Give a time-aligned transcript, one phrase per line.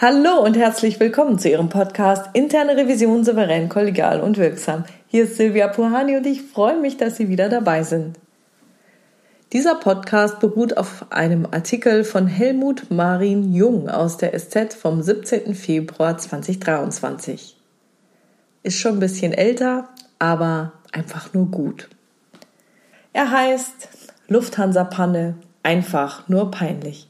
[0.00, 4.84] Hallo und herzlich willkommen zu Ihrem Podcast Interne Revision souverän, kollegial und wirksam.
[5.08, 8.16] Hier ist Silvia Puhani und ich freue mich, dass Sie wieder dabei sind.
[9.52, 15.56] Dieser Podcast beruht auf einem Artikel von Helmut Marin Jung aus der SZ vom 17.
[15.56, 17.56] Februar 2023.
[18.62, 19.88] Ist schon ein bisschen älter,
[20.20, 21.88] aber einfach nur gut.
[23.12, 23.88] Er heißt
[24.28, 27.08] Lufthansa-Panne, einfach nur peinlich.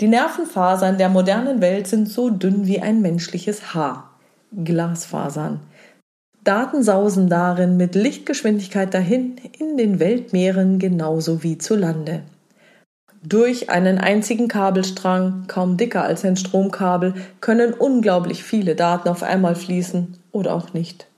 [0.00, 4.10] Die Nervenfasern der modernen Welt sind so dünn wie ein menschliches Haar.
[4.64, 5.60] Glasfasern.
[6.42, 12.22] Daten sausen darin mit Lichtgeschwindigkeit dahin in den Weltmeeren genauso wie zu Lande.
[13.22, 19.54] Durch einen einzigen Kabelstrang, kaum dicker als ein Stromkabel, können unglaublich viele Daten auf einmal
[19.54, 21.08] fließen oder auch nicht.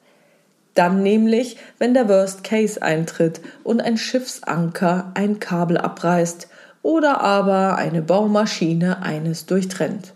[0.74, 6.48] Dann nämlich, wenn der Worst Case eintritt und ein Schiffsanker ein Kabel abreißt
[6.82, 10.14] oder aber eine Baumaschine eines durchtrennt.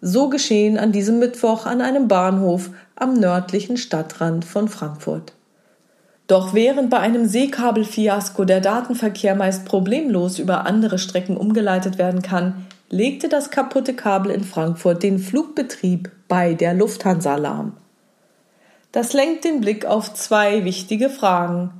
[0.00, 5.32] So geschehen an diesem Mittwoch an einem Bahnhof am nördlichen Stadtrand von Frankfurt.
[6.28, 12.66] Doch während bei einem Seekabelfiasko der Datenverkehr meist problemlos über andere Strecken umgeleitet werden kann,
[12.90, 17.72] legte das kaputte Kabel in Frankfurt den Flugbetrieb bei der Lufthansa lahm.
[18.92, 21.70] Das lenkt den Blick auf zwei wichtige Fragen.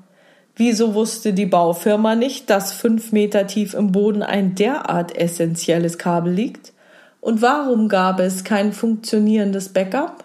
[0.58, 6.32] Wieso wusste die Baufirma nicht, dass fünf Meter tief im Boden ein derart essentielles Kabel
[6.32, 6.72] liegt?
[7.20, 10.24] Und warum gab es kein funktionierendes Backup?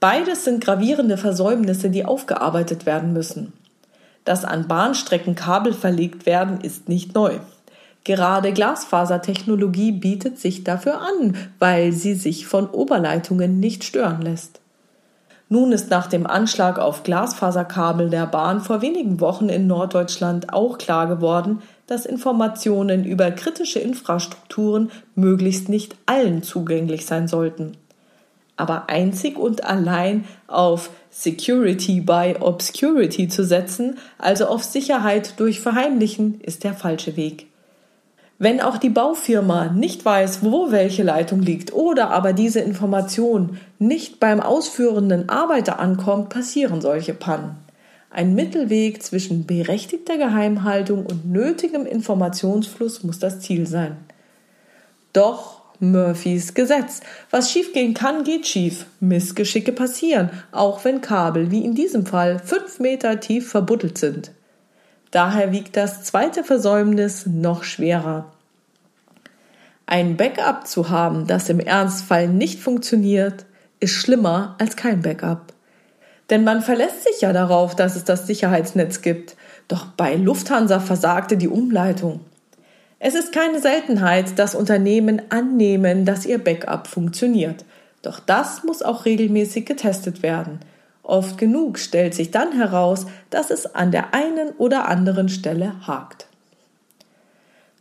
[0.00, 3.52] Beides sind gravierende Versäumnisse, die aufgearbeitet werden müssen.
[4.24, 7.38] Dass an Bahnstrecken Kabel verlegt werden, ist nicht neu.
[8.04, 14.60] Gerade Glasfasertechnologie bietet sich dafür an, weil sie sich von Oberleitungen nicht stören lässt.
[15.48, 20.76] Nun ist nach dem Anschlag auf Glasfaserkabel der Bahn vor wenigen Wochen in Norddeutschland auch
[20.76, 27.76] klar geworden, dass Informationen über kritische Infrastrukturen möglichst nicht allen zugänglich sein sollten.
[28.56, 36.40] Aber einzig und allein auf Security by Obscurity zu setzen, also auf Sicherheit durch Verheimlichen,
[36.40, 37.46] ist der falsche Weg.
[38.38, 44.20] Wenn auch die Baufirma nicht weiß, wo welche Leitung liegt oder aber diese Information nicht
[44.20, 47.56] beim ausführenden Arbeiter ankommt, passieren solche Pannen.
[48.10, 53.96] Ein Mittelweg zwischen berechtigter Geheimhaltung und nötigem Informationsfluss muss das Ziel sein.
[55.12, 57.00] Doch Murphys Gesetz.
[57.30, 58.86] Was schiefgehen kann, geht schief.
[59.00, 64.30] Missgeschicke passieren, auch wenn Kabel, wie in diesem Fall, fünf Meter tief verbuddelt sind.
[65.16, 68.26] Daher wiegt das zweite Versäumnis noch schwerer.
[69.86, 73.46] Ein Backup zu haben, das im Ernstfall nicht funktioniert,
[73.80, 75.54] ist schlimmer als kein Backup.
[76.28, 79.36] Denn man verlässt sich ja darauf, dass es das Sicherheitsnetz gibt.
[79.68, 82.20] Doch bei Lufthansa versagte die Umleitung.
[82.98, 87.64] Es ist keine Seltenheit, dass Unternehmen annehmen, dass ihr Backup funktioniert.
[88.02, 90.60] Doch das muss auch regelmäßig getestet werden.
[91.06, 96.26] Oft genug stellt sich dann heraus, dass es an der einen oder anderen Stelle hakt.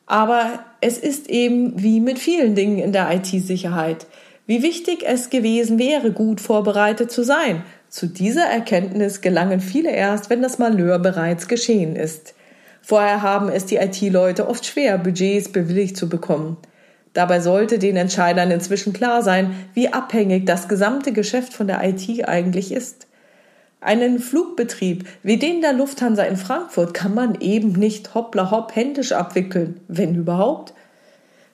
[0.05, 4.05] Aber es ist eben wie mit vielen Dingen in der IT-Sicherheit.
[4.45, 7.63] Wie wichtig es gewesen wäre, gut vorbereitet zu sein.
[7.89, 12.35] Zu dieser Erkenntnis gelangen viele erst, wenn das Malheur bereits geschehen ist.
[12.83, 16.57] Vorher haben es die IT-Leute oft schwer, Budgets bewilligt zu bekommen.
[17.13, 22.29] Dabei sollte den Entscheidern inzwischen klar sein, wie abhängig das gesamte Geschäft von der IT
[22.29, 23.07] eigentlich ist.
[23.81, 29.11] Einen Flugbetrieb wie den der Lufthansa in Frankfurt kann man eben nicht hoppla hopp händisch
[29.11, 30.73] abwickeln, wenn überhaupt.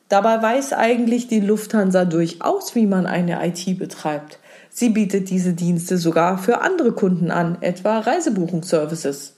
[0.08, 4.40] Dabei weiß eigentlich die Lufthansa durchaus, wie man eine IT betreibt.
[4.70, 9.36] Sie bietet diese Dienste sogar für andere Kunden an, etwa Reisebuchungsservices.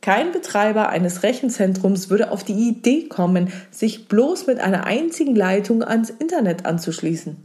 [0.00, 5.84] Kein Betreiber eines Rechenzentrums würde auf die Idee kommen, sich bloß mit einer einzigen Leitung
[5.84, 7.36] ans Internet anzuschließen.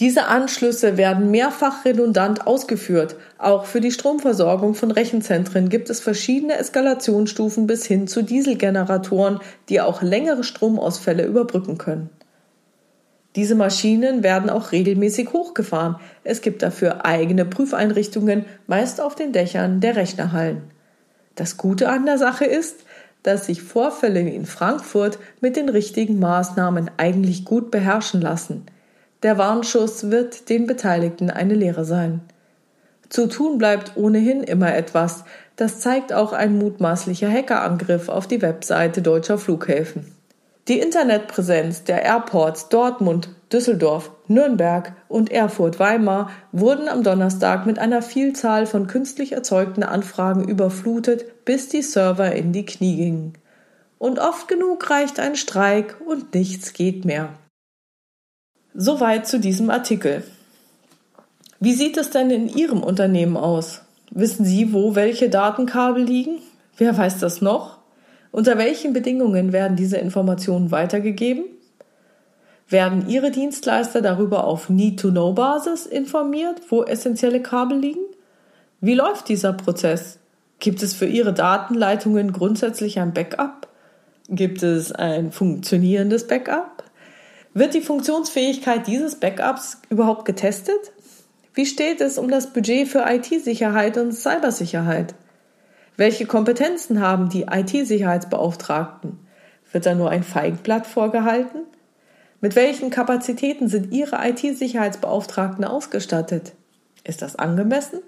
[0.00, 3.16] Diese Anschlüsse werden mehrfach redundant ausgeführt.
[3.38, 9.80] Auch für die Stromversorgung von Rechenzentren gibt es verschiedene Eskalationsstufen bis hin zu Dieselgeneratoren, die
[9.80, 12.08] auch längere Stromausfälle überbrücken können.
[13.36, 15.96] Diese Maschinen werden auch regelmäßig hochgefahren.
[16.24, 20.64] Es gibt dafür eigene Prüfeinrichtungen, meist auf den Dächern der Rechnerhallen.
[21.34, 22.84] Das Gute an der Sache ist,
[23.22, 28.66] dass sich Vorfälle in Frankfurt mit den richtigen Maßnahmen eigentlich gut beherrschen lassen.
[29.22, 32.22] Der Warnschuss wird den Beteiligten eine Lehre sein.
[33.08, 35.24] Zu tun bleibt ohnehin immer etwas.
[35.56, 40.12] Das zeigt auch ein mutmaßlicher Hackerangriff auf die Webseite deutscher Flughäfen.
[40.68, 48.66] Die Internetpräsenz der Airports Dortmund, Düsseldorf, Nürnberg und Erfurt-Weimar wurden am Donnerstag mit einer Vielzahl
[48.66, 53.32] von künstlich erzeugten Anfragen überflutet, bis die Server in die Knie gingen.
[53.98, 57.28] Und oft genug reicht ein Streik und nichts geht mehr.
[58.74, 60.24] Soweit zu diesem Artikel.
[61.60, 63.82] Wie sieht es denn in Ihrem Unternehmen aus?
[64.10, 66.38] Wissen Sie, wo welche Datenkabel liegen?
[66.78, 67.78] Wer weiß das noch?
[68.30, 71.44] Unter welchen Bedingungen werden diese Informationen weitergegeben?
[72.66, 78.06] Werden Ihre Dienstleister darüber auf Need-to-Know-Basis informiert, wo essentielle Kabel liegen?
[78.80, 80.18] Wie läuft dieser Prozess?
[80.60, 83.68] Gibt es für Ihre Datenleitungen grundsätzlich ein Backup?
[84.30, 86.81] Gibt es ein funktionierendes Backup?
[87.54, 90.92] Wird die Funktionsfähigkeit dieses Backups überhaupt getestet?
[91.52, 95.14] Wie steht es um das Budget für IT-Sicherheit und Cybersicherheit?
[95.98, 99.18] Welche Kompetenzen haben die IT-Sicherheitsbeauftragten?
[99.70, 101.60] Wird da nur ein Feigenblatt vorgehalten?
[102.40, 106.54] Mit welchen Kapazitäten sind Ihre IT-Sicherheitsbeauftragten ausgestattet?
[107.04, 108.00] Ist das angemessen?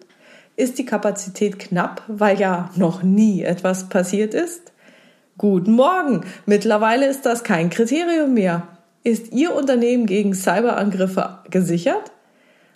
[0.57, 4.73] Ist die Kapazität knapp, weil ja noch nie etwas passiert ist?
[5.37, 6.25] Guten Morgen!
[6.47, 8.69] Mittlerweile ist das kein Kriterium mehr.
[9.07, 12.11] Ist Ihr Unternehmen gegen Cyberangriffe gesichert?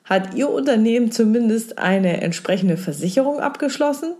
[0.04, 4.12] Hat Ihr Unternehmen zumindest eine entsprechende Versicherung abgeschlossen?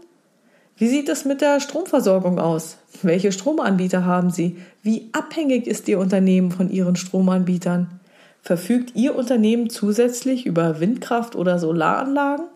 [0.78, 2.78] Wie sieht es mit der Stromversorgung aus?
[3.02, 4.56] Welche Stromanbieter haben Sie?
[4.82, 8.00] Wie abhängig ist Ihr Unternehmen von Ihren Stromanbietern?
[8.40, 12.46] Verfügt Ihr Unternehmen zusätzlich über Windkraft- oder Solaranlagen?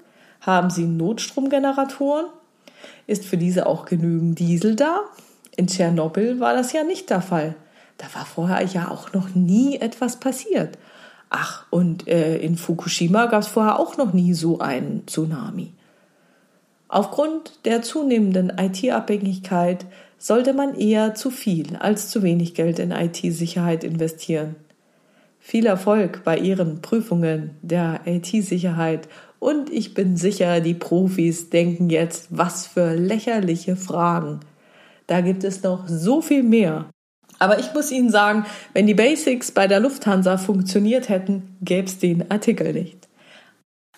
[0.41, 2.25] Haben Sie Notstromgeneratoren?
[3.07, 5.01] Ist für diese auch genügend Diesel da?
[5.55, 7.55] In Tschernobyl war das ja nicht der Fall.
[7.99, 10.79] Da war vorher ja auch noch nie etwas passiert.
[11.31, 15.73] Ach, und äh, in Fukushima gab es vorher auch noch nie so einen Tsunami.
[16.89, 19.87] Aufgrund der zunehmenden IT-Abhängigkeit
[20.19, 24.57] sollte man eher zu viel als zu wenig Geld in IT-Sicherheit investieren.
[25.41, 32.29] Viel Erfolg bei Ihren Prüfungen der IT-Sicherheit und ich bin sicher, die Profis denken jetzt,
[32.31, 34.39] was für lächerliche Fragen.
[35.09, 36.87] Da gibt es noch so viel mehr.
[37.39, 41.99] Aber ich muss Ihnen sagen, wenn die Basics bei der Lufthansa funktioniert hätten, gäbe es
[41.99, 43.09] den Artikel nicht.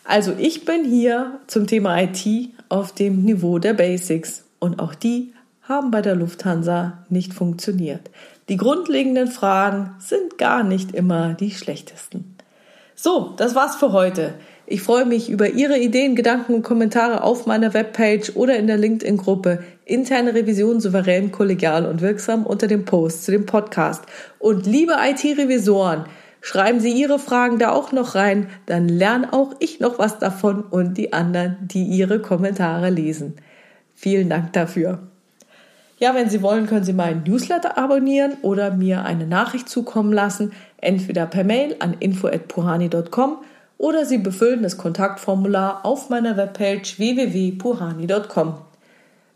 [0.05, 2.27] Also ich bin hier zum Thema IT
[2.69, 5.33] auf dem Niveau der Basics und auch die
[5.63, 8.11] haben bei der Lufthansa nicht funktioniert.
[8.51, 12.37] Die grundlegenden Fragen sind gar nicht immer die schlechtesten.
[12.95, 14.35] So, das war's für heute.
[14.67, 18.79] Ich freue mich über Ihre Ideen, Gedanken und Kommentare auf meiner Webpage oder in der
[18.79, 24.05] LinkedIn-Gruppe Interne Revision souverän, kollegial und wirksam unter dem Post zu dem Podcast.
[24.39, 26.07] Und liebe IT-Revisoren,
[26.47, 30.63] Schreiben Sie Ihre Fragen da auch noch rein, dann lerne auch ich noch was davon
[30.63, 33.37] und die anderen, die Ihre Kommentare lesen.
[33.95, 34.99] Vielen Dank dafür.
[35.99, 40.53] Ja, wenn Sie wollen, können Sie meinen Newsletter abonnieren oder mir eine Nachricht zukommen lassen,
[40.77, 43.39] entweder per Mail an info@puhani.com
[43.85, 48.55] oder Sie befüllen das Kontaktformular auf meiner Webpage www.puhani.com.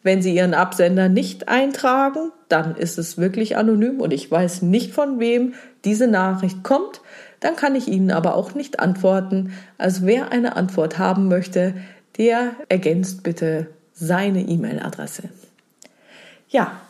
[0.03, 4.95] Wenn Sie Ihren Absender nicht eintragen, dann ist es wirklich anonym und ich weiß nicht
[4.95, 5.53] von wem
[5.85, 7.03] diese Nachricht kommt.
[7.41, 9.53] Dann kann ich Ihnen aber auch nicht antworten.
[9.77, 11.75] Also wer eine Antwort haben möchte,
[12.17, 15.25] der ergänzt bitte seine E-Mail-Adresse.
[16.49, 16.81] Ja,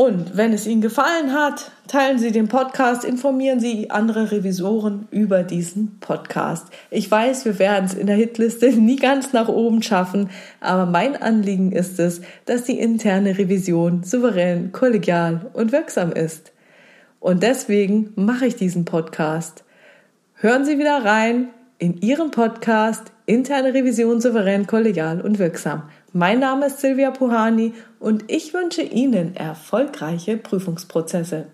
[0.00, 5.42] und wenn es Ihnen gefallen hat, teilen Sie den Podcast, informieren Sie andere Revisoren über
[5.42, 6.68] diesen Podcast.
[6.90, 11.20] Ich weiß, wir werden es in der Hitliste nie ganz nach oben schaffen, aber mein
[11.20, 16.52] Anliegen ist es, dass die interne Revision souverän, kollegial und wirksam ist.
[17.18, 19.64] Und deswegen mache ich diesen Podcast.
[20.32, 21.48] Hören Sie wieder rein
[21.80, 25.84] in Ihren Podcast Interne Revision souverän, kollegial und wirksam.
[26.12, 31.46] Mein Name ist Silvia Puhani und ich wünsche Ihnen erfolgreiche Prüfungsprozesse.